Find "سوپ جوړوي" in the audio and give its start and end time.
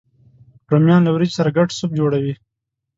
1.77-2.33